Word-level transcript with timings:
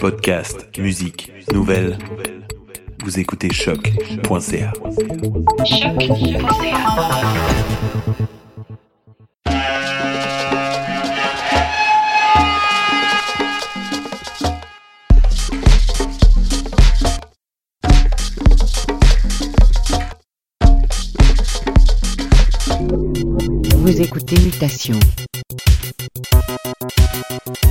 Podcast, 0.00 0.68
musique, 0.78 1.32
nouvelles. 1.52 1.98
Vous 3.04 3.18
écoutez 3.18 3.52
choc.ca. 3.52 4.72
Vous 23.76 24.00
écoutez 24.00 24.36
Mutation 24.40 24.98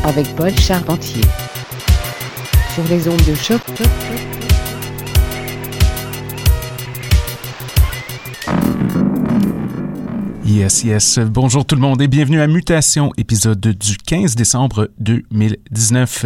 avec 0.06 0.28
Paul 0.36 0.56
Charpentier 0.58 1.22
sur 2.76 2.84
les 2.90 3.08
ondes 3.08 3.24
de 3.26 3.36
choc. 3.36 3.62
Yes, 10.46 10.84
yes. 10.84 11.20
Bonjour 11.20 11.64
tout 11.64 11.76
le 11.76 11.82
monde 11.82 12.02
et 12.02 12.10
bienvenue 12.10 12.42
à 12.42 12.48
Mutation, 12.48 13.14
épisode 13.18 13.62
du 13.62 13.96
15 13.96 14.36
décembre 14.36 14.90
2019. 15.00 16.26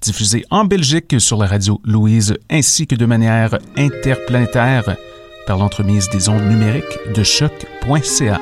Diffusé 0.00 0.46
en 0.48 0.64
Belgique 0.64 1.20
sur 1.20 1.36
la 1.36 1.46
radio 1.46 1.78
Louise 1.84 2.34
ainsi 2.48 2.86
que 2.86 2.94
de 2.94 3.04
manière 3.04 3.58
interplanétaire 3.76 4.96
par 5.46 5.58
l'entremise 5.58 6.08
des 6.08 6.30
ondes 6.30 6.48
numériques 6.48 6.98
de 7.14 7.22
choc.ca. 7.22 8.40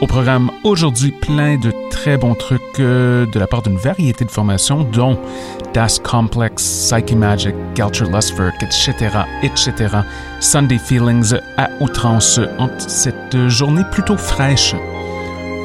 Au 0.00 0.06
programme 0.06 0.52
aujourd'hui, 0.62 1.10
plein 1.10 1.56
de 1.56 1.72
très 1.90 2.16
bons 2.16 2.36
trucs 2.36 2.60
euh, 2.78 3.26
de 3.26 3.38
la 3.40 3.48
part 3.48 3.62
d'une 3.62 3.76
variété 3.76 4.24
de 4.24 4.30
formations, 4.30 4.84
dont 4.84 5.18
Das 5.74 5.98
Complex, 5.98 6.62
Psyche 6.62 7.16
Magic, 7.16 7.52
Culture 7.74 8.08
Lustwerk, 8.08 8.62
etc., 8.62 8.94
etc. 9.42 9.72
Sunday 10.38 10.78
Feelings 10.78 11.34
à 11.56 11.68
outrance 11.80 12.38
en 12.60 12.68
cette 12.78 13.48
journée 13.48 13.82
plutôt 13.90 14.16
fraîche. 14.16 14.72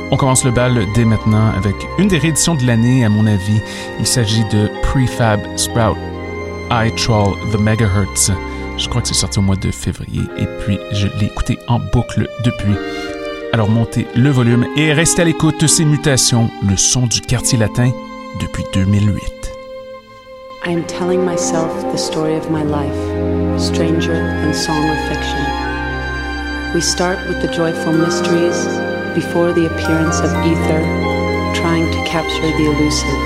On 0.10 0.18
commence 0.18 0.44
le 0.44 0.52
bal 0.52 0.84
dès 0.96 1.06
maintenant 1.06 1.52
avec 1.56 1.76
une 2.00 2.08
des 2.08 2.18
rééditions 2.18 2.56
de 2.56 2.66
l'année, 2.66 3.06
à 3.06 3.10
mon 3.10 3.28
avis. 3.28 3.62
Il 4.00 4.08
s'agit 4.08 4.44
de 4.46 4.68
Prefab 4.82 5.42
Sprout, 5.58 5.96
I 6.72 6.92
Troll 6.96 7.36
the 7.52 7.60
Megahertz. 7.60 8.32
Je 8.80 8.90
crois 8.90 9.04
que 9.04 9.10
c'est 9.10 9.14
sorti 9.14 9.38
au 9.38 9.44
mois 9.44 9.56
de 9.56 9.70
février 9.70 10.24
et 10.40 10.48
puis 10.62 10.80
je 10.92 11.06
l'ai 11.20 11.28
écouté 11.28 11.60
en 11.68 11.80
boucle 11.80 12.28
depuis. 12.44 12.74
Alors 13.54 13.70
montez 13.70 14.08
le 14.16 14.32
volume 14.32 14.66
et 14.76 14.94
restez 14.94 15.22
à 15.22 15.26
l'écoute 15.26 15.68
ces 15.68 15.86
mutations, 15.86 16.50
le 16.68 16.76
son 16.76 17.06
du 17.06 17.22
quartier 17.22 17.60
latin 17.60 17.92
depuis 18.42 18.64
2008. 18.74 19.22
I 20.66 20.72
am 20.72 20.84
telling 20.86 21.24
myself 21.24 21.70
the 21.92 21.98
story 21.98 22.36
of 22.36 22.50
my 22.50 22.64
life, 22.64 22.98
stranger 23.62 24.16
than 24.16 24.56
song 24.56 24.90
or 24.90 24.98
fiction. 25.08 25.46
We 26.74 26.82
start 26.82 27.20
with 27.28 27.44
the 27.44 27.54
joyful 27.54 27.94
mysteries 27.94 28.58
before 29.14 29.54
the 29.54 29.68
appearance 29.68 30.20
of 30.22 30.34
ether, 30.44 30.82
trying 31.54 31.86
to 31.92 32.10
capture 32.10 32.50
the 32.58 32.66
elusive. 32.74 33.22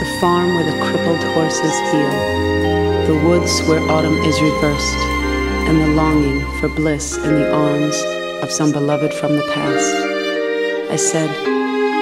The 0.00 0.18
farm 0.20 0.52
where 0.52 0.66
the 0.66 0.82
crippled 0.82 1.22
horses 1.32 1.78
heal, 1.92 3.06
the 3.06 3.22
woods 3.24 3.62
where 3.68 3.78
autumn 3.88 4.18
is 4.24 4.42
reversed, 4.42 4.98
and 5.70 5.80
the 5.80 5.94
longing 5.94 6.40
for 6.58 6.68
bliss 6.70 7.16
in 7.18 7.36
the 7.36 7.52
arms 7.52 8.23
of 8.44 8.52
some 8.52 8.72
beloved 8.72 9.14
from 9.14 9.36
the 9.36 9.42
past. 9.54 9.94
I 10.92 10.96
said, 10.96 11.30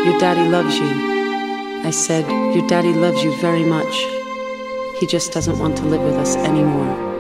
Your 0.05 0.19
daddy 0.19 0.49
loves 0.49 0.77
you. 0.77 1.87
I 1.87 1.91
said, 1.91 2.29
Your 2.53 2.67
daddy 2.67 2.93
loves 2.93 3.23
you 3.23 3.33
very 3.41 3.65
much. 3.65 3.95
He 4.99 5.07
just 5.07 5.33
doesn't 5.33 5.61
want 5.61 5.77
to 5.77 5.85
live 5.85 6.03
with 6.03 6.17
us 6.17 6.35
anymore. 6.35 7.12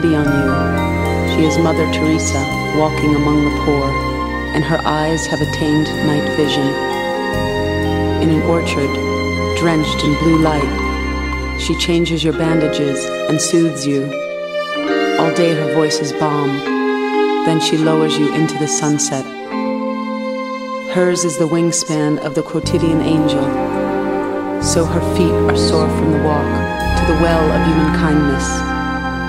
Pity 0.00 0.14
on 0.14 0.26
you. 0.26 1.34
She 1.34 1.44
is 1.44 1.58
Mother 1.58 1.84
Teresa 1.92 2.38
walking 2.78 3.16
among 3.16 3.44
the 3.44 3.64
poor, 3.64 3.90
and 4.54 4.62
her 4.62 4.80
eyes 4.84 5.26
have 5.26 5.40
attained 5.40 5.88
night 6.06 6.36
vision. 6.36 6.68
In 8.22 8.30
an 8.30 8.42
orchard, 8.42 8.92
drenched 9.58 10.04
in 10.04 10.14
blue 10.20 10.38
light, 10.38 11.58
she 11.60 11.74
changes 11.78 12.22
your 12.22 12.32
bandages 12.34 13.04
and 13.28 13.40
soothes 13.40 13.84
you. 13.88 14.04
All 15.18 15.34
day 15.34 15.52
her 15.52 15.74
voice 15.74 15.98
is 15.98 16.12
balm. 16.12 16.50
Then 17.44 17.58
she 17.58 17.76
lowers 17.76 18.16
you 18.16 18.32
into 18.32 18.56
the 18.58 18.68
sunset. 18.68 19.26
Hers 20.94 21.24
is 21.24 21.38
the 21.38 21.48
wingspan 21.48 22.18
of 22.18 22.36
the 22.36 22.42
quotidian 22.44 23.00
angel. 23.00 23.42
So 24.62 24.84
her 24.84 25.16
feet 25.16 25.34
are 25.50 25.56
sore 25.56 25.88
from 25.88 26.12
the 26.12 26.22
walk 26.22 26.46
to 26.98 27.12
the 27.12 27.20
well 27.20 27.50
of 27.50 27.66
human 27.66 27.94
kindness. 27.96 28.77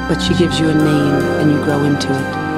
But 0.10 0.20
she 0.24 0.34
gives 0.34 0.60
you 0.60 0.70
a 0.70 0.74
name 0.74 1.16
and 1.40 1.52
you 1.52 1.64
grow 1.64 1.84
into 1.84 2.10
it. 2.12 2.50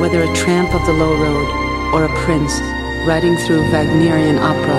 Whether 0.00 0.22
a 0.22 0.32
tramp 0.34 0.72
of 0.72 0.86
the 0.86 0.92
low 0.92 1.14
road 1.16 1.48
or 1.92 2.04
a 2.04 2.18
prince 2.24 2.60
riding 3.04 3.36
through 3.38 3.68
Wagnerian 3.72 4.38
opera, 4.38 4.78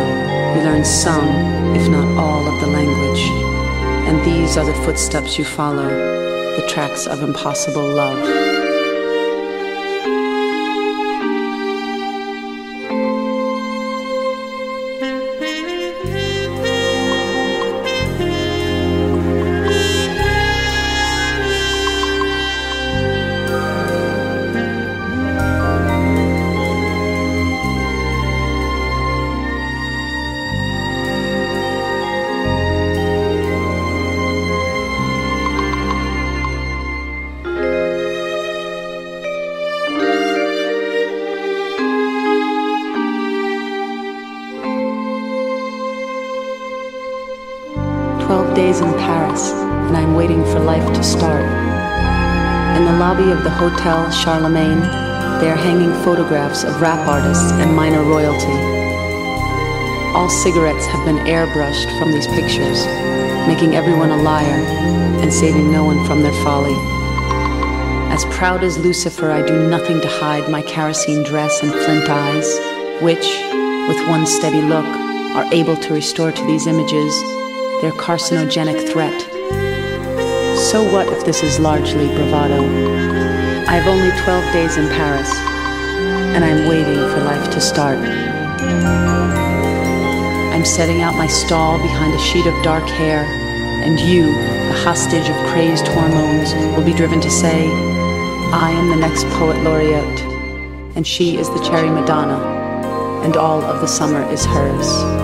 you 0.55 0.63
learn 0.63 0.85
some, 0.85 1.27
if 1.75 1.89
not 1.89 2.07
all, 2.17 2.47
of 2.47 2.61
the 2.61 2.67
language. 2.67 3.21
And 4.07 4.23
these 4.23 4.55
are 4.55 4.65
the 4.65 4.73
footsteps 4.85 5.37
you 5.37 5.43
follow, 5.43 5.89
the 5.89 6.65
tracks 6.69 7.05
of 7.05 7.21
impossible 7.21 7.85
love. 7.85 8.52
Waiting 50.23 50.45
for 50.45 50.59
life 50.61 50.87
to 50.93 51.03
start. 51.03 51.43
In 52.77 52.85
the 52.85 52.93
lobby 52.93 53.29
of 53.31 53.43
the 53.43 53.49
Hotel 53.49 54.09
Charlemagne, 54.09 54.79
they 55.41 55.51
are 55.51 55.63
hanging 55.67 55.91
photographs 56.01 56.63
of 56.63 56.79
rap 56.79 57.05
artists 57.05 57.51
and 57.51 57.75
minor 57.75 58.03
royalty. 58.03 58.55
All 60.15 60.29
cigarettes 60.29 60.85
have 60.85 61.05
been 61.05 61.17
airbrushed 61.27 61.99
from 61.99 62.13
these 62.13 62.27
pictures, 62.27 62.85
making 63.51 63.75
everyone 63.75 64.11
a 64.11 64.23
liar 64.23 64.63
and 65.19 65.33
saving 65.33 65.69
no 65.69 65.83
one 65.83 66.07
from 66.07 66.23
their 66.23 66.39
folly. 66.41 66.77
As 68.09 68.23
proud 68.33 68.63
as 68.63 68.77
Lucifer, 68.77 69.29
I 69.29 69.45
do 69.45 69.67
nothing 69.67 69.99
to 69.99 70.07
hide 70.07 70.49
my 70.49 70.61
kerosene 70.61 71.23
dress 71.23 71.61
and 71.61 71.73
flint 71.73 72.09
eyes, 72.09 72.47
which, 73.01 73.27
with 73.89 74.07
one 74.07 74.25
steady 74.25 74.61
look, 74.61 74.87
are 75.35 75.53
able 75.53 75.75
to 75.75 75.93
restore 75.93 76.31
to 76.31 76.45
these 76.45 76.65
images 76.65 77.13
their 77.81 77.91
carcinogenic 77.91 78.87
threat. 78.89 79.32
So 80.73 80.81
what 80.91 81.07
if 81.07 81.23
this 81.23 81.43
is 81.43 81.59
largely 81.59 82.07
bravado? 82.07 82.63
I 83.69 83.73
have 83.73 83.85
only 83.85 84.09
12 84.23 84.53
days 84.53 84.75
in 84.75 84.87
Paris, 84.89 85.31
and 86.33 86.43
I'm 86.43 86.67
waiting 86.67 86.95
for 86.95 87.19
life 87.19 87.51
to 87.51 87.61
start. 87.61 87.99
I'm 90.49 90.65
setting 90.65 91.03
out 91.03 91.13
my 91.13 91.27
stall 91.27 91.77
behind 91.77 92.15
a 92.15 92.17
sheet 92.17 92.47
of 92.47 92.63
dark 92.63 92.85
hair, 92.85 93.23
and 93.85 93.99
you, 93.99 94.23
the 94.25 94.81
hostage 94.83 95.29
of 95.29 95.35
crazed 95.51 95.87
hormones, 95.89 96.55
will 96.75 96.83
be 96.83 96.97
driven 96.97 97.21
to 97.21 97.29
say, 97.29 97.67
I 98.51 98.71
am 98.71 98.89
the 98.89 98.95
next 98.95 99.27
poet 99.37 99.61
laureate, 99.61 100.21
and 100.95 101.05
she 101.05 101.37
is 101.37 101.49
the 101.49 101.63
cherry 101.63 101.91
Madonna, 101.91 103.21
and 103.23 103.37
all 103.37 103.61
of 103.61 103.79
the 103.79 103.87
summer 103.87 104.23
is 104.31 104.43
hers. 104.43 105.22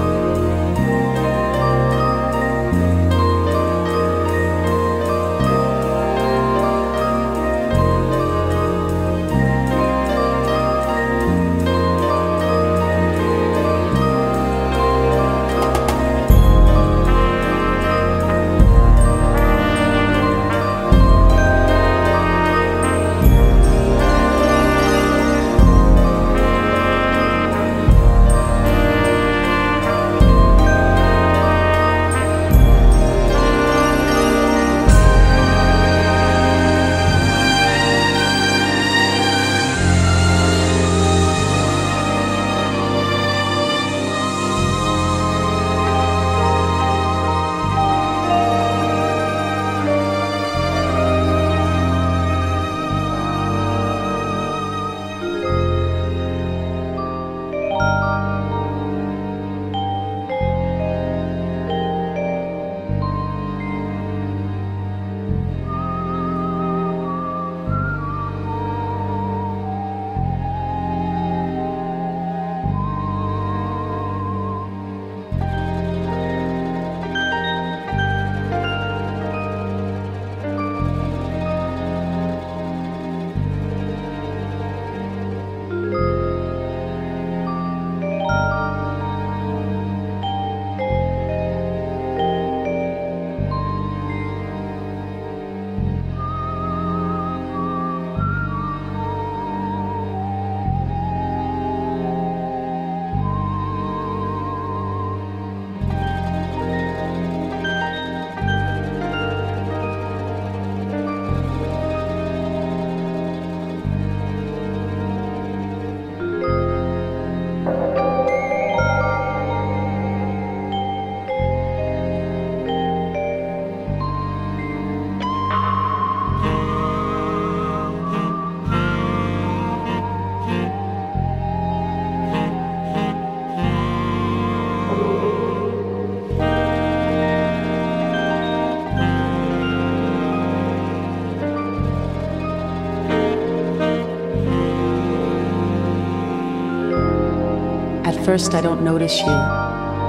First, 148.25 148.53
I 148.53 148.61
don't 148.61 148.83
notice 148.83 149.19
you, 149.19 149.35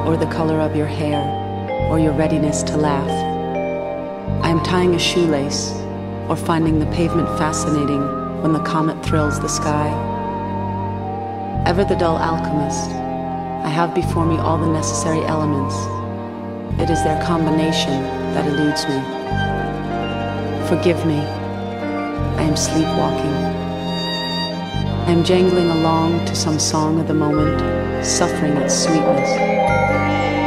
or 0.07 0.17
the 0.17 0.31
color 0.33 0.61
of 0.61 0.77
your 0.77 0.87
hair, 0.87 1.21
or 1.91 1.99
your 1.99 2.13
readiness 2.13 2.63
to 2.65 2.77
laugh. 2.77 3.11
I 4.45 4.49
am 4.49 4.63
tying 4.63 4.95
a 4.95 4.99
shoelace, 4.99 5.73
or 6.29 6.37
finding 6.37 6.79
the 6.79 6.87
pavement 6.87 7.29
fascinating 7.39 8.03
when 8.43 8.53
the 8.53 8.63
comet 8.63 9.05
thrills 9.05 9.41
the 9.41 9.49
sky. 9.49 9.89
Ever 11.67 11.85
the 11.85 11.97
dull 11.97 12.17
alchemist, 12.17 12.91
I 12.91 13.69
have 13.69 13.95
before 13.95 14.25
me 14.25 14.39
all 14.39 14.57
the 14.57 14.67
necessary 14.67 15.23
elements. 15.27 15.75
It 16.81 16.89
is 16.91 17.03
their 17.05 17.21
combination 17.23 18.03
that 18.35 18.47
eludes 18.47 18.87
me. 18.87 19.01
Forgive 20.69 21.05
me, 21.05 21.19
I 22.39 22.43
am 22.43 22.57
sleepwalking. 22.57 23.50
I 25.11 25.13
am 25.13 25.25
jangling 25.25 25.69
along 25.69 26.25
to 26.27 26.37
some 26.37 26.61
song 26.61 27.01
of 27.01 27.09
the 27.09 27.15
moment 27.15 27.59
suffering 28.07 28.57
its 28.59 28.73
sweetness, 28.73 29.29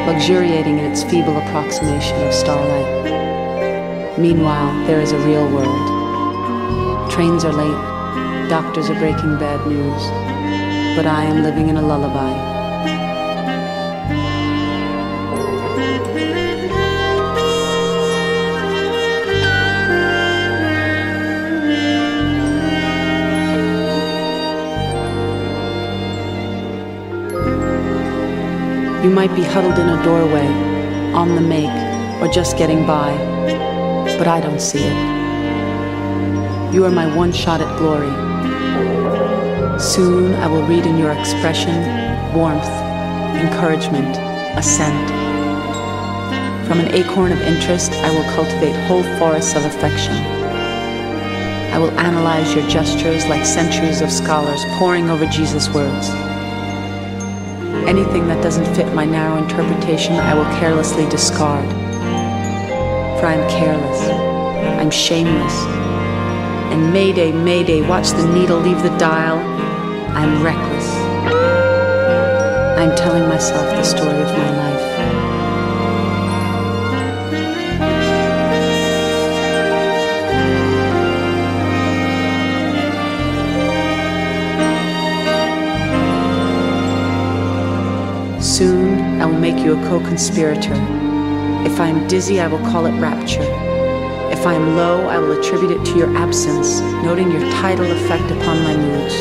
luxuriating 0.07 0.79
in 0.79 0.85
its 0.85 1.03
feeble 1.03 1.35
approximation 1.35 2.25
of 2.25 2.33
starlight. 2.33 4.17
Meanwhile, 4.17 4.87
there 4.87 5.01
is 5.01 5.11
a 5.11 5.19
real 5.19 5.45
world. 5.51 7.11
Trains 7.11 7.43
are 7.43 7.51
late, 7.51 8.49
doctors 8.49 8.89
are 8.89 8.97
breaking 8.99 9.37
bad 9.37 9.67
news, 9.67 10.01
but 10.95 11.05
I 11.05 11.25
am 11.25 11.43
living 11.43 11.67
in 11.67 11.75
a 11.75 11.81
lullaby. 11.81 12.52
You 29.03 29.09
might 29.09 29.35
be 29.35 29.43
huddled 29.43 29.77
in 29.77 29.89
a 29.89 30.01
doorway, 30.01 30.47
on 31.11 31.35
the 31.35 31.41
make, 31.41 31.69
or 32.21 32.31
just 32.31 32.57
getting 32.57 32.87
by, 32.87 33.13
but 34.17 34.29
I 34.29 34.39
don't 34.39 34.61
see 34.61 34.79
it. 34.79 36.73
You 36.73 36.85
are 36.85 36.89
my 36.89 37.13
one 37.13 37.33
shot 37.33 37.59
at 37.59 37.77
glory. 37.77 38.07
Soon 39.77 40.33
I 40.35 40.47
will 40.47 40.65
read 40.67 40.85
in 40.85 40.97
your 40.97 41.11
expression 41.11 41.75
warmth, 42.33 42.63
encouragement, 43.35 44.15
assent. 44.57 45.09
From 46.65 46.79
an 46.79 46.95
acorn 46.95 47.33
of 47.33 47.41
interest, 47.41 47.91
I 47.91 48.09
will 48.09 48.23
cultivate 48.35 48.87
whole 48.87 49.03
forests 49.19 49.53
of 49.53 49.65
affection. 49.65 50.15
I 51.73 51.77
will 51.77 51.91
analyze 51.99 52.55
your 52.55 52.65
gestures 52.69 53.25
like 53.27 53.45
centuries 53.45 53.99
of 53.99 54.09
scholars 54.09 54.63
poring 54.79 55.09
over 55.09 55.25
Jesus' 55.25 55.67
words. 55.73 56.32
Anything 57.93 58.25
that 58.25 58.41
doesn't 58.41 58.65
fit 58.73 58.91
my 58.95 59.05
narrow 59.05 59.37
interpretation, 59.37 60.15
I 60.15 60.33
will 60.33 60.49
carelessly 60.57 61.07
discard. 61.09 61.69
For 63.19 63.27
I 63.27 63.35
am 63.35 63.47
careless, 63.51 64.01
I'm 64.81 64.89
shameless. 64.89 65.53
And 66.73 66.91
Mayday, 66.91 67.31
Mayday, 67.31 67.87
watch 67.87 68.09
the 68.09 68.25
needle 68.33 68.57
leave 68.57 68.81
the 68.81 68.89
dial. 68.97 69.37
I'm 70.17 70.41
reckless. 70.41 70.89
I'm 72.79 72.95
telling 72.95 73.29
myself 73.29 73.69
the 73.69 73.83
story 73.83 74.23
of 74.23 74.27
my 74.39 74.57
life. 74.57 74.72
Make 89.43 89.65
you 89.65 89.77
a 89.77 89.89
co 89.89 89.99
conspirator. 89.99 90.73
If 91.69 91.77
I 91.81 91.87
am 91.87 92.07
dizzy, 92.07 92.39
I 92.39 92.47
will 92.47 92.63
call 92.71 92.85
it 92.85 92.97
rapture. 92.97 93.43
If 94.31 94.47
I 94.47 94.53
am 94.53 94.77
low, 94.77 95.05
I 95.09 95.17
will 95.17 95.37
attribute 95.37 95.71
it 95.71 95.83
to 95.87 95.97
your 95.97 96.15
absence, 96.15 96.79
noting 97.03 97.29
your 97.29 97.41
tidal 97.51 97.91
effect 97.91 98.31
upon 98.31 98.63
my 98.63 98.73
moods. 98.77 99.15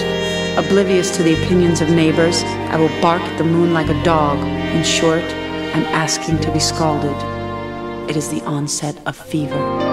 Oblivious 0.57 1.17
to 1.17 1.25
the 1.25 1.35
opinions 1.43 1.81
of 1.81 1.91
neighbors, 1.91 2.45
I 2.71 2.77
will 2.77 3.01
bark 3.03 3.23
at 3.23 3.37
the 3.37 3.43
moon 3.43 3.75
like 3.75 3.89
a 3.89 4.05
dog. 4.05 4.39
In 4.77 4.85
short, 4.85 5.25
I'm 5.75 5.87
asking 5.87 6.39
to 6.43 6.53
be 6.53 6.61
scalded. 6.61 7.19
It 8.09 8.17
is 8.17 8.29
the 8.29 8.43
onset 8.43 8.97
of 9.07 9.17
fever. 9.17 9.92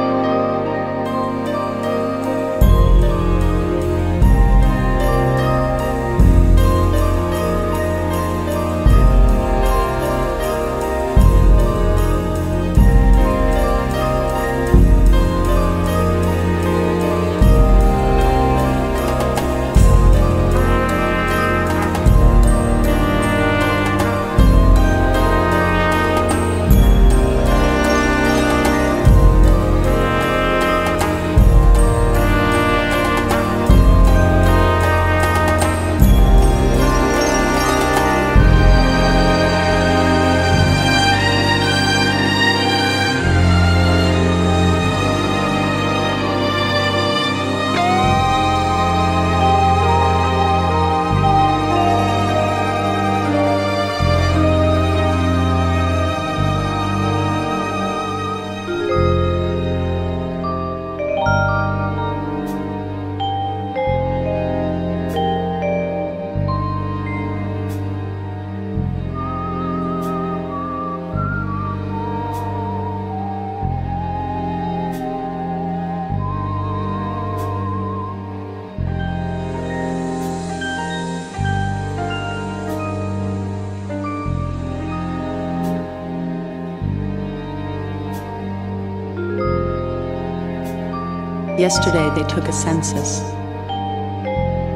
Yesterday 91.60 92.10
they 92.16 92.26
took 92.30 92.48
a 92.48 92.54
census. 92.54 93.20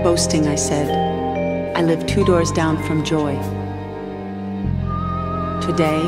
Boasting, 0.03 0.47
I 0.47 0.55
said, 0.55 1.77
I 1.77 1.81
live 1.81 2.05
two 2.05 2.25
doors 2.25 2.51
down 2.51 2.75
from 2.83 3.05
joy. 3.05 3.35
Today, 5.65 6.01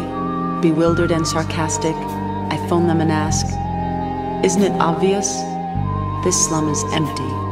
bewildered 0.61 1.11
and 1.11 1.25
sarcastic, 1.25 1.95
I 1.95 2.57
phone 2.67 2.87
them 2.89 2.99
and 2.99 3.09
ask, 3.09 3.45
Isn't 4.45 4.63
it 4.63 4.73
obvious? 4.81 5.33
This 6.25 6.45
slum 6.45 6.67
is 6.67 6.83
empty. 6.91 7.44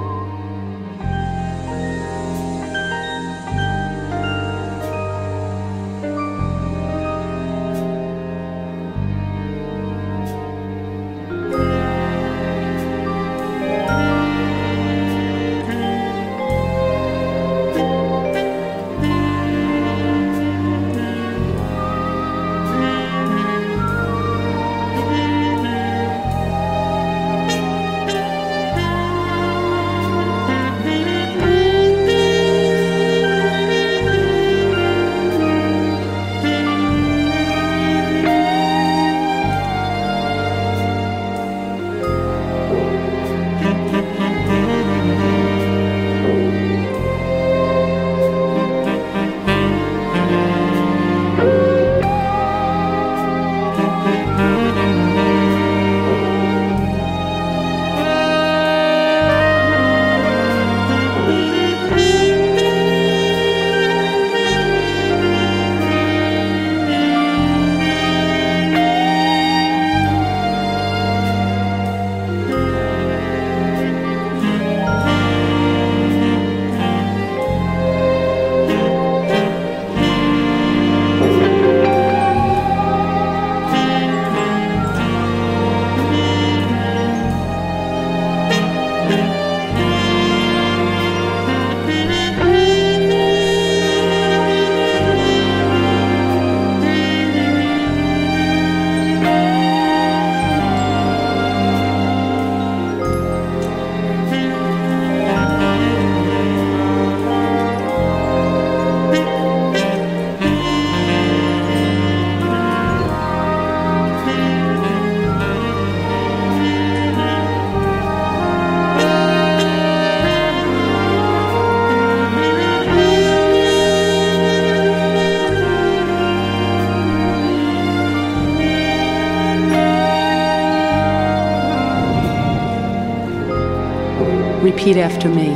Repeat 134.84 135.00
after 135.00 135.30
me. 135.30 135.48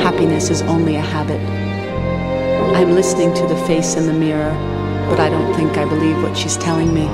Happiness 0.00 0.48
is 0.48 0.62
only 0.62 0.96
a 0.96 1.02
habit. 1.02 1.38
I'm 2.74 2.92
listening 2.92 3.34
to 3.34 3.46
the 3.46 3.62
face 3.66 3.94
in 3.96 4.06
the 4.06 4.14
mirror, 4.14 4.54
but 5.10 5.20
I 5.20 5.28
don't 5.28 5.54
think 5.54 5.76
I 5.76 5.84
believe 5.84 6.16
what 6.22 6.34
she's 6.34 6.56
telling 6.56 6.94
me. 6.94 7.04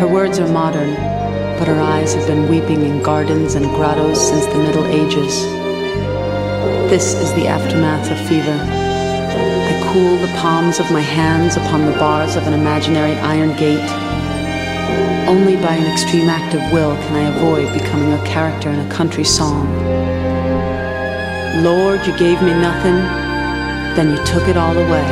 Her 0.00 0.08
words 0.10 0.38
are 0.38 0.48
modern, 0.48 0.94
but 1.58 1.68
her 1.68 1.78
eyes 1.78 2.14
have 2.14 2.26
been 2.26 2.48
weeping 2.48 2.86
in 2.86 3.02
gardens 3.02 3.54
and 3.54 3.66
grottos 3.76 4.18
since 4.18 4.46
the 4.46 4.56
Middle 4.56 4.86
Ages. 4.86 5.42
This 6.88 7.12
is 7.12 7.34
the 7.34 7.46
aftermath 7.46 8.10
of 8.10 8.18
fever. 8.30 8.58
I 8.58 9.92
cool 9.92 10.16
the 10.16 10.32
palms 10.38 10.80
of 10.80 10.90
my 10.90 11.02
hands 11.02 11.58
upon 11.58 11.84
the 11.84 11.98
bars 11.98 12.34
of 12.34 12.46
an 12.46 12.54
imaginary 12.54 13.16
iron 13.16 13.54
gate. 13.58 13.90
Only 15.28 15.56
by 15.56 15.74
an 15.74 15.90
extreme 15.92 16.28
act 16.28 16.54
of 16.54 16.60
will 16.72 16.94
can 16.96 17.14
I 17.16 17.36
avoid 17.36 17.72
becoming 17.72 18.12
a 18.12 18.24
character 18.24 18.70
in 18.70 18.80
a 18.80 18.90
country 18.90 19.24
song. 19.24 19.68
Lord, 21.62 22.06
you 22.06 22.16
gave 22.16 22.40
me 22.40 22.52
nothing, 22.52 22.98
then 23.96 24.10
you 24.10 24.24
took 24.24 24.48
it 24.48 24.56
all 24.56 24.76
away. 24.76 25.08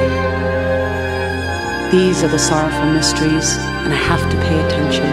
These 1.90 2.22
are 2.22 2.28
the 2.28 2.38
sorrowful 2.38 2.92
mysteries, 2.92 3.56
and 3.84 3.92
I 3.92 3.96
have 3.96 4.22
to 4.30 4.36
pay 4.46 4.58
attention. 4.66 5.06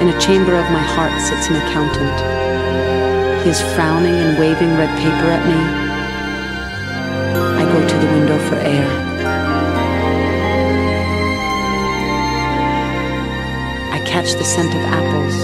In 0.00 0.14
a 0.14 0.20
chamber 0.20 0.54
of 0.54 0.70
my 0.70 0.82
heart 0.94 1.14
sits 1.20 1.48
an 1.48 1.56
accountant. 1.56 2.18
He 3.42 3.50
is 3.50 3.60
frowning 3.74 4.14
and 4.14 4.38
waving 4.38 4.76
red 4.76 4.92
paper 4.98 5.28
at 5.30 5.44
me. 5.46 5.60
I 7.58 7.64
go 7.72 7.80
to 7.86 7.96
the 7.98 8.12
window 8.12 8.38
for 8.48 8.56
air. 8.56 9.17
Catch 14.18 14.34
the 14.34 14.42
scent 14.42 14.74
of 14.74 14.80
apples. 14.80 15.36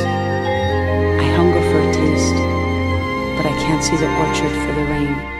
I 1.20 1.28
hunger 1.36 1.62
for 1.70 1.78
a 1.78 1.92
taste, 1.92 2.34
but 3.36 3.46
I 3.46 3.54
can't 3.62 3.84
see 3.84 3.94
the 3.94 4.10
orchard 4.18 4.50
for 4.50 4.72
the 4.74 4.84
rain. 4.90 5.33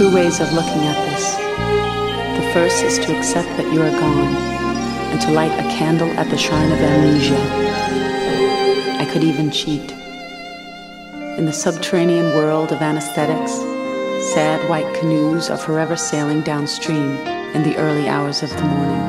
Two 0.00 0.14
ways 0.14 0.40
of 0.40 0.50
looking 0.54 0.80
at 0.86 0.96
this. 1.10 1.36
The 2.38 2.52
first 2.54 2.82
is 2.82 2.98
to 3.00 3.14
accept 3.18 3.48
that 3.58 3.70
you 3.70 3.82
are 3.82 3.90
gone 3.90 4.34
and 5.12 5.20
to 5.20 5.30
light 5.30 5.52
a 5.52 5.68
candle 5.76 6.08
at 6.12 6.30
the 6.30 6.38
shrine 6.38 6.72
of 6.72 6.78
amnesia. 6.78 7.36
I 8.98 9.04
could 9.12 9.22
even 9.22 9.50
cheat. 9.50 9.92
In 11.36 11.44
the 11.44 11.52
subterranean 11.52 12.34
world 12.34 12.72
of 12.72 12.80
anesthetics, 12.80 13.52
sad 14.32 14.66
white 14.70 14.90
canoes 14.94 15.50
are 15.50 15.58
forever 15.58 15.96
sailing 15.96 16.40
downstream 16.40 17.18
in 17.54 17.62
the 17.62 17.76
early 17.76 18.08
hours 18.08 18.42
of 18.42 18.48
the 18.48 18.62
morning. 18.62 19.04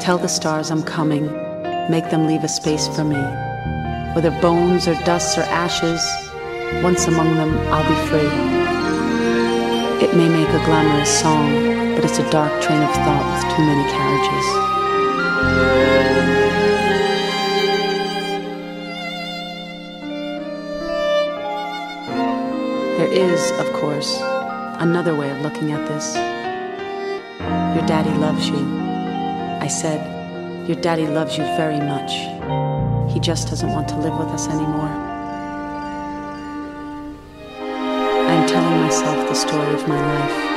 Tell 0.00 0.18
the 0.18 0.26
stars 0.26 0.72
I'm 0.72 0.82
coming, 0.82 1.26
make 1.88 2.10
them 2.10 2.26
leave 2.26 2.42
a 2.42 2.48
space 2.48 2.88
for 2.88 3.04
me. 3.04 3.22
Whether 4.16 4.32
bones 4.40 4.88
or 4.88 4.94
dust 5.04 5.38
or 5.38 5.42
ashes, 5.42 6.02
once 6.82 7.06
among 7.06 7.36
them, 7.36 7.56
I'll 7.68 7.88
be 7.88 8.08
free. 8.08 8.63
It 10.02 10.16
may 10.16 10.28
make 10.28 10.48
a 10.48 10.64
glamorous 10.64 11.20
song, 11.20 11.94
but 11.94 12.04
it's 12.04 12.18
a 12.18 12.28
dark 12.30 12.60
train 12.60 12.82
of 12.82 12.90
thought 12.94 13.24
with 13.32 13.44
too 13.54 13.62
many 13.62 13.84
carriages. 13.90 14.46
There 22.98 23.12
is, 23.12 23.50
of 23.60 23.72
course, 23.74 24.18
another 24.80 25.14
way 25.14 25.30
of 25.30 25.40
looking 25.42 25.70
at 25.70 25.86
this. 25.86 26.16
Your 27.76 27.86
daddy 27.86 28.10
loves 28.18 28.48
you. 28.48 28.56
I 29.60 29.68
said, 29.68 30.68
Your 30.68 30.80
daddy 30.80 31.06
loves 31.06 31.38
you 31.38 31.44
very 31.56 31.78
much. 31.78 32.12
He 33.12 33.20
just 33.20 33.48
doesn't 33.48 33.70
want 33.70 33.88
to 33.88 33.96
live 33.96 34.18
with 34.18 34.28
us 34.28 34.48
anymore. 34.48 35.13
Myself 38.94 39.28
the 39.28 39.34
story 39.34 39.74
of 39.74 39.88
my 39.88 39.98
life. 39.98 40.53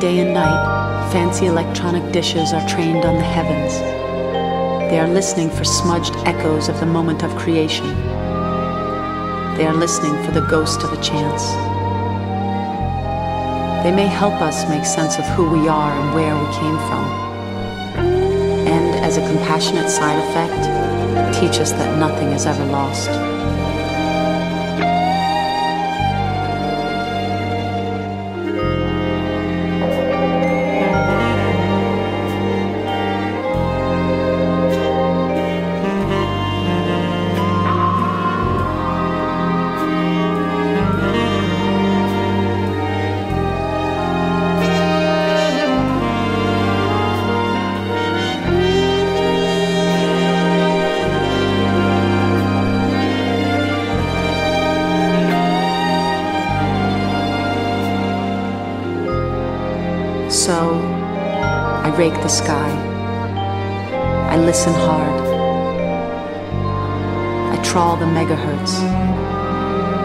Day 0.00 0.20
and 0.20 0.32
night, 0.32 1.12
fancy 1.12 1.44
electronic 1.44 2.10
dishes 2.10 2.54
are 2.54 2.66
trained 2.66 3.04
on 3.04 3.16
the 3.16 3.22
heavens. 3.22 3.74
They 4.90 4.98
are 4.98 5.06
listening 5.06 5.50
for 5.50 5.62
smudged 5.62 6.16
echoes 6.24 6.70
of 6.70 6.80
the 6.80 6.86
moment 6.86 7.22
of 7.22 7.36
creation. 7.36 7.86
They 9.58 9.66
are 9.66 9.74
listening 9.74 10.14
for 10.24 10.32
the 10.32 10.46
ghost 10.48 10.82
of 10.84 10.92
a 10.94 11.02
chance. 11.02 11.44
They 13.84 13.92
may 13.94 14.06
help 14.06 14.40
us 14.40 14.66
make 14.70 14.86
sense 14.86 15.18
of 15.18 15.26
who 15.36 15.50
we 15.50 15.68
are 15.68 15.92
and 15.92 16.14
where 16.14 16.34
we 16.34 16.46
came 16.54 16.78
from. 16.88 17.04
And 18.66 19.04
as 19.04 19.18
a 19.18 19.26
compassionate 19.28 19.90
side 19.90 20.18
effect, 20.30 21.38
teach 21.38 21.60
us 21.60 21.72
that 21.72 21.98
nothing 21.98 22.28
is 22.28 22.46
ever 22.46 22.64
lost. 22.64 23.10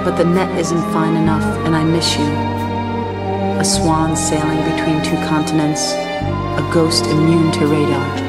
But 0.05 0.17
the 0.17 0.23
net 0.23 0.55
isn't 0.59 0.93
fine 0.93 1.15
enough, 1.15 1.43
and 1.65 1.75
I 1.75 1.83
miss 1.83 2.15
you. 2.15 2.25
A 3.59 3.65
swan 3.65 4.15
sailing 4.15 4.59
between 4.59 5.01
two 5.03 5.17
continents, 5.27 5.93
a 5.93 6.69
ghost 6.71 7.07
immune 7.07 7.51
to 7.53 7.65
radar. 7.65 8.25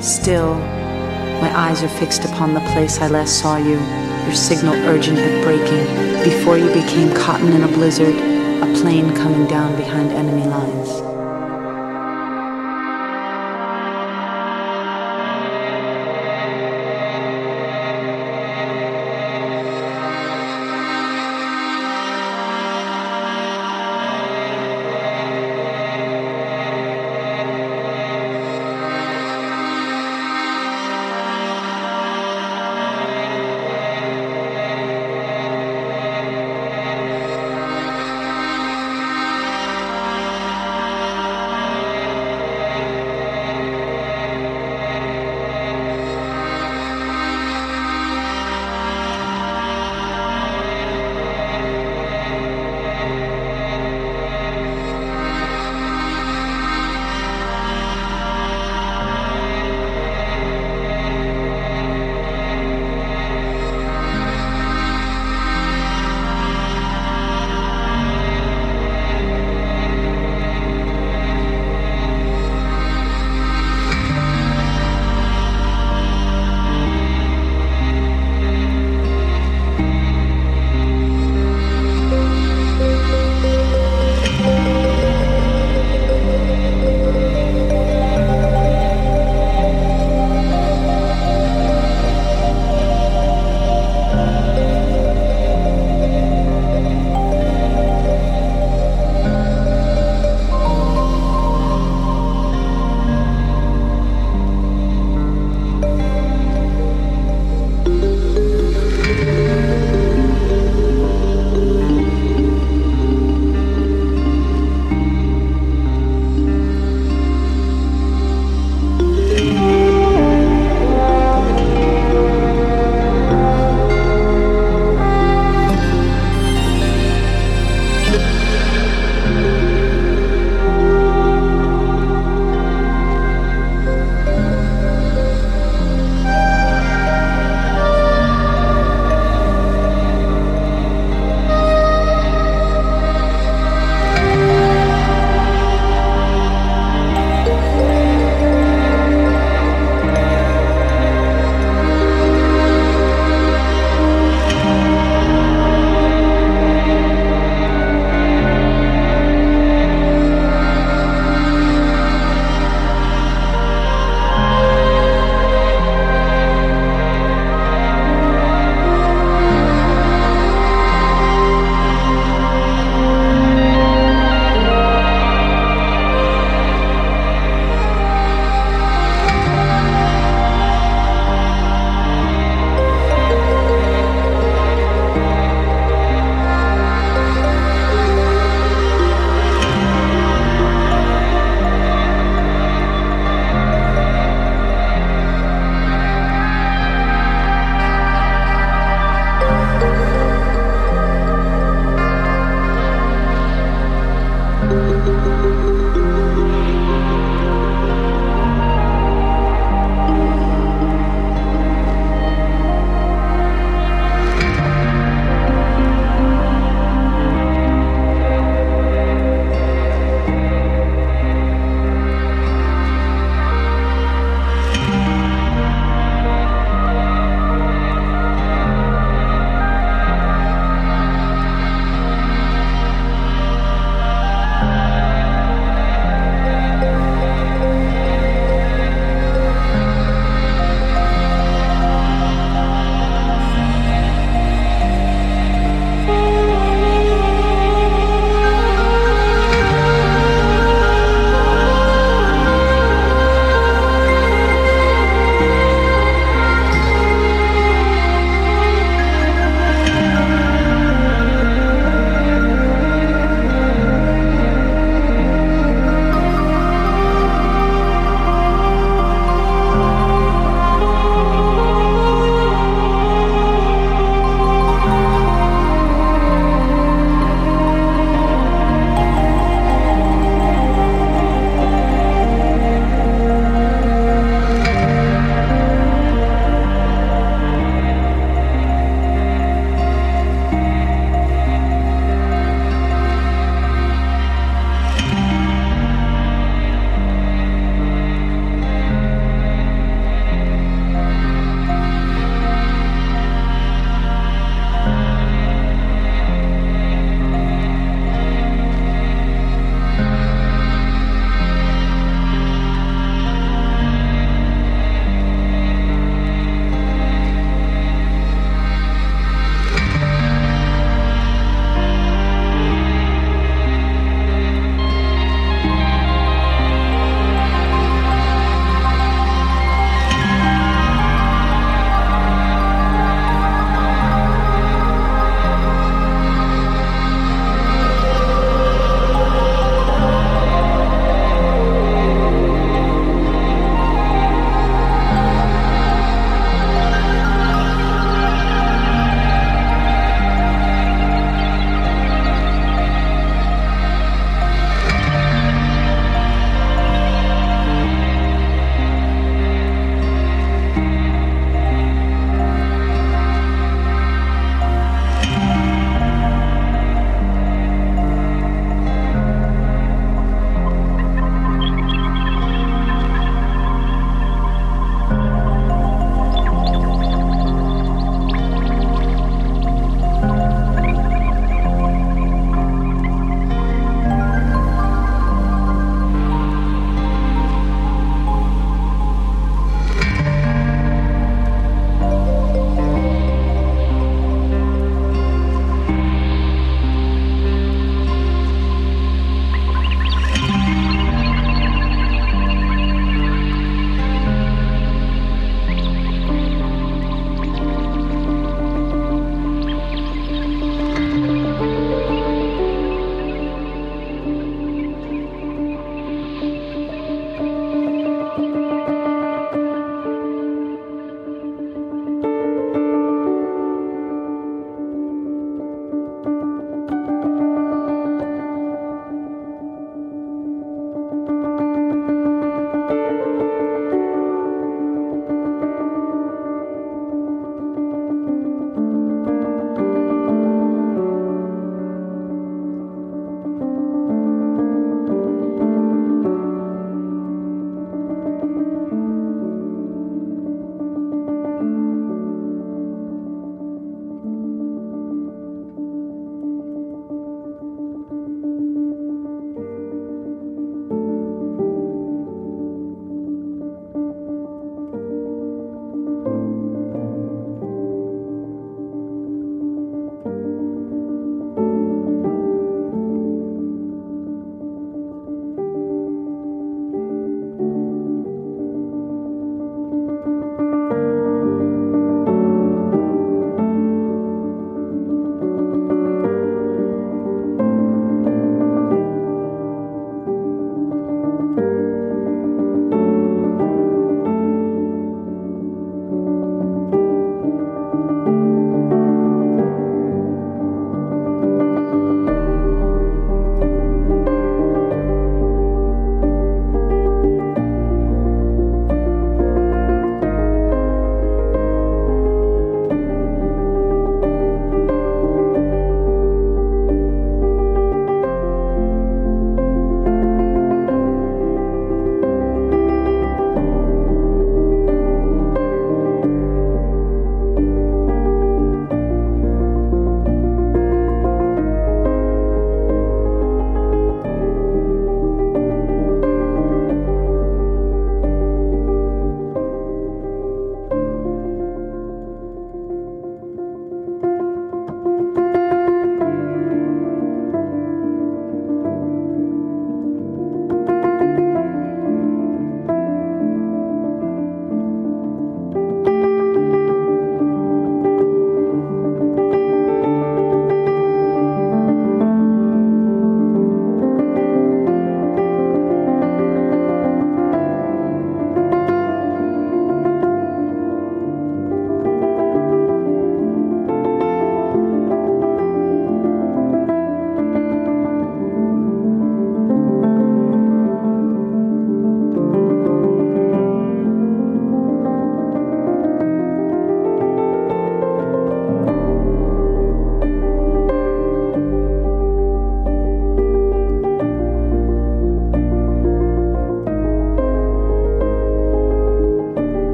Still, 0.00 0.54
my 1.42 1.52
eyes 1.54 1.82
are 1.82 1.88
fixed 1.88 2.24
upon 2.24 2.54
the 2.54 2.60
place 2.72 3.00
I 3.00 3.08
last 3.08 3.38
saw 3.38 3.58
you, 3.58 3.78
your 4.24 4.34
signal 4.34 4.74
urgent 4.86 5.18
at 5.18 5.44
breaking, 5.44 5.84
before 6.24 6.56
you 6.56 6.68
became 6.68 7.14
cotton 7.14 7.52
in 7.52 7.64
a 7.64 7.68
blizzard, 7.68 8.33
a 8.64 8.74
plane 8.80 9.14
coming 9.14 9.46
down 9.46 9.76
behind 9.76 10.10
enemy 10.10 10.46
lines. 10.46 11.13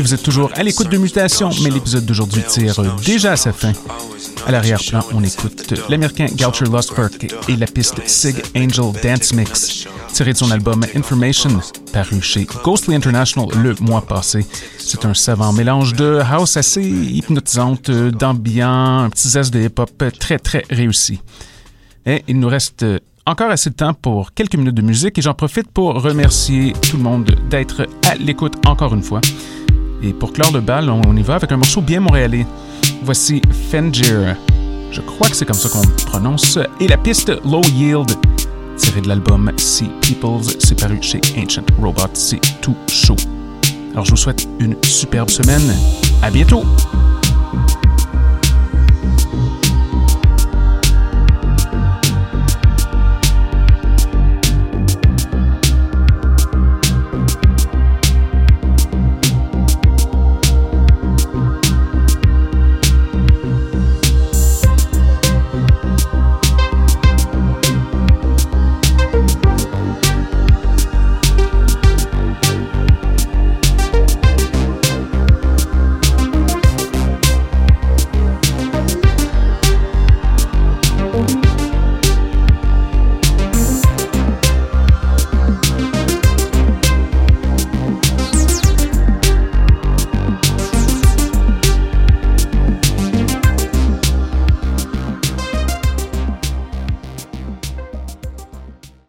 Vous 0.00 0.14
êtes 0.14 0.22
toujours 0.22 0.50
à 0.54 0.62
l'écoute 0.62 0.88
de 0.88 0.98
Mutation, 0.98 1.50
mais 1.62 1.70
l'épisode 1.70 2.04
d'aujourd'hui 2.04 2.42
tire 2.48 2.80
déjà 3.04 3.32
à 3.32 3.36
sa 3.36 3.52
fin. 3.52 3.72
À 4.46 4.52
l'arrière-plan, 4.52 5.00
on 5.12 5.24
écoute 5.24 5.74
l'américain 5.88 6.26
Goucher 6.36 6.66
Lostberg 6.66 7.28
et 7.48 7.56
la 7.56 7.66
piste 7.66 8.06
Sig 8.06 8.36
Angel 8.56 8.92
Dance 9.02 9.32
Mix, 9.32 9.86
tirée 10.12 10.32
de 10.32 10.38
son 10.38 10.50
album 10.52 10.84
Information, 10.94 11.60
paru 11.92 12.22
chez 12.22 12.46
Ghostly 12.64 12.94
International 12.94 13.48
le 13.60 13.74
mois 13.80 14.02
passé. 14.02 14.46
C'est 14.78 15.04
un 15.04 15.14
savant 15.14 15.52
mélange 15.52 15.94
de 15.94 16.20
house 16.20 16.56
assez 16.56 16.82
hypnotisante, 16.82 17.90
d'ambiance, 17.90 19.06
un 19.06 19.10
petit 19.10 19.28
zeste 19.28 19.52
de 19.52 19.60
hip-hop 19.60 20.04
très 20.18 20.38
très 20.38 20.64
réussi. 20.70 21.20
Et 22.04 22.22
il 22.28 22.38
nous 22.38 22.48
reste 22.48 22.84
encore 23.26 23.50
assez 23.50 23.70
de 23.70 23.74
temps 23.74 23.92
pour 23.92 24.32
quelques 24.32 24.54
minutes 24.54 24.74
de 24.74 24.82
musique 24.82 25.18
et 25.18 25.22
j'en 25.22 25.34
profite 25.34 25.68
pour 25.68 26.00
remercier 26.00 26.72
tout 26.74 26.96
le 26.96 27.02
monde 27.02 27.36
d'être 27.50 27.86
à 28.08 28.14
l'écoute 28.14 28.54
encore 28.66 28.94
une 28.94 29.02
fois. 29.02 29.20
Et 30.02 30.12
pour 30.12 30.32
clore 30.32 30.52
le 30.52 30.60
bal, 30.60 30.88
on 30.88 31.16
y 31.16 31.22
va 31.22 31.34
avec 31.34 31.50
un 31.50 31.56
morceau 31.56 31.80
bien 31.80 32.00
montréalais. 32.00 32.46
Voici 33.02 33.42
Fengier. 33.70 34.34
Je 34.92 35.00
crois 35.00 35.28
que 35.28 35.34
c'est 35.34 35.44
comme 35.44 35.56
ça 35.56 35.68
qu'on 35.68 35.86
prononce. 36.08 36.58
Et 36.80 36.86
la 36.86 36.96
piste 36.96 37.32
Low 37.44 37.62
Yield, 37.74 38.12
tirée 38.76 39.00
de 39.00 39.08
l'album 39.08 39.50
Sea 39.56 39.90
Peoples, 40.00 40.56
c'est 40.60 40.78
paru 40.78 40.98
chez 41.00 41.20
Ancient 41.36 41.64
Robot. 41.80 42.10
C'est 42.14 42.40
tout 42.60 42.76
chaud. 42.88 43.16
Alors 43.92 44.04
je 44.04 44.10
vous 44.12 44.16
souhaite 44.16 44.46
une 44.60 44.76
superbe 44.84 45.30
semaine. 45.30 45.74
À 46.22 46.30
bientôt! 46.30 46.62